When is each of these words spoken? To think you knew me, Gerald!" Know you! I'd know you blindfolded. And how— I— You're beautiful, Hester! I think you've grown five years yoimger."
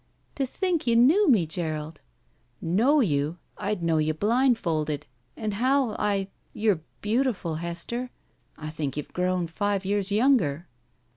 To 0.33 0.47
think 0.47 0.87
you 0.87 0.95
knew 0.95 1.29
me, 1.29 1.45
Gerald!" 1.45 2.01
Know 2.59 3.01
you! 3.01 3.37
I'd 3.59 3.83
know 3.83 3.99
you 3.99 4.15
blindfolded. 4.15 5.05
And 5.37 5.53
how— 5.53 5.91
I— 5.99 6.29
You're 6.63 6.81
beautiful, 7.01 7.57
Hester! 7.57 8.09
I 8.57 8.71
think 8.71 8.97
you've 8.97 9.13
grown 9.13 9.45
five 9.45 9.85
years 9.85 10.09
yoimger." 10.09 10.65